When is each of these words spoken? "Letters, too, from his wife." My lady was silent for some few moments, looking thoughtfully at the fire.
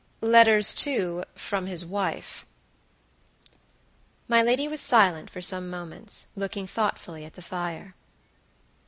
"Letters, 0.21 0.73
too, 0.73 1.23
from 1.35 1.67
his 1.67 1.85
wife." 1.85 2.43
My 4.27 4.41
lady 4.41 4.67
was 4.67 4.81
silent 4.81 5.29
for 5.29 5.41
some 5.43 5.65
few 5.65 5.69
moments, 5.69 6.31
looking 6.35 6.65
thoughtfully 6.65 7.23
at 7.23 7.33
the 7.33 7.43
fire. 7.43 7.93